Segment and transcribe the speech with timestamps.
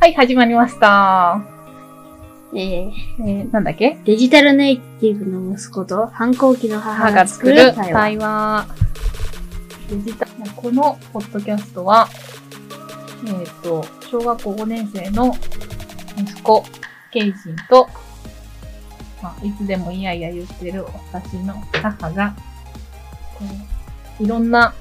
[0.00, 1.42] はい、始まりました。
[2.54, 3.98] えー、えー、なんだっけ？
[4.04, 8.66] デジタルネイティブの息子と反抗期の母母が作るる対話。
[9.90, 12.08] デジタこのポッドキャストは、
[13.26, 15.34] えっ、と、小学校5年生の
[16.16, 16.64] 息子、
[17.10, 17.34] ケイジン
[17.68, 17.88] と、
[19.22, 22.36] まあ、いつでもいやいや言ってる私の母が、
[24.20, 24.72] いろんな、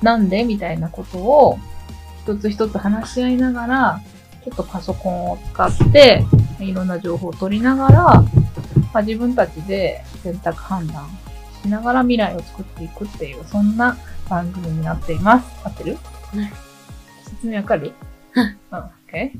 [0.00, 0.44] なんで？
[0.44, 1.58] みたいなことを、
[2.26, 4.00] 一つ一つ話し合いながら、
[4.44, 6.24] ちょっとパソコンを使って、
[6.58, 8.04] いろんな情報を取りながら、
[8.92, 11.08] まあ、自分たちで選択判断
[11.62, 13.96] しながら未来を作っていくっていう、そんな
[14.28, 15.46] 番組になっています。
[15.64, 15.94] 合ってる？
[15.94, 16.52] はい
[17.24, 17.92] 説明わかる？
[18.32, 18.78] はいうん。
[19.08, 19.30] OK?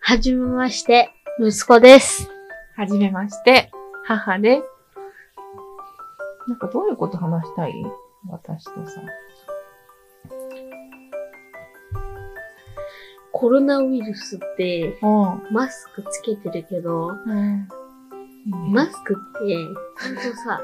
[0.00, 1.10] はじめまして、
[1.40, 2.30] 息子です。
[2.76, 3.72] はじめまして、
[4.04, 4.75] 母です。
[6.48, 7.72] なんかどういうこと話したい？
[8.28, 9.00] 私とさ。
[13.32, 17.28] コロナウイルスって、うマスクつけてるけど、ん。
[17.30, 18.72] うん。
[18.72, 19.16] マスクっ
[19.46, 19.56] て、
[20.02, 20.60] ちゃんとさ、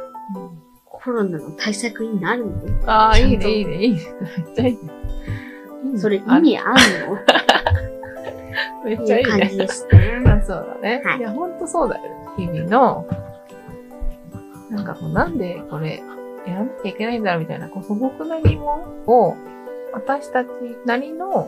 [0.87, 2.53] コロナの対策になるの？
[2.91, 4.01] ああ、いいね、いいね、いいね。
[4.47, 4.81] めっちゃいいね。
[5.99, 6.75] それ意あ味あんの？
[8.85, 9.59] めっちゃいいうねい感じ。
[9.59, 10.23] ですね。
[10.31, 11.03] あそうだね。
[11.05, 12.03] はいい、や、ほんとそうだよ。
[12.37, 13.07] 日々の、
[14.73, 16.03] なんかこう、なんでこれ、
[16.47, 19.37] やらなきゃいけないんだろうみたいな、こう素朴な疑問を、
[19.93, 20.49] 私たち
[20.87, 21.47] なりの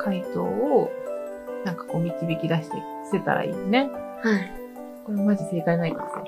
[0.00, 0.90] 回答を、
[1.64, 2.76] なんかこう導き出して
[3.10, 3.88] 捨てたらいいよね。
[4.22, 4.52] はい。
[5.06, 6.24] これマジ正解ないからさ。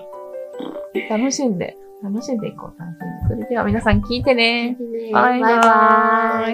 [1.10, 3.34] 楽しんで、楽しんでいこう、楽しんで。
[3.34, 4.76] それでは皆さん聞いてね。
[5.12, 6.53] バイバー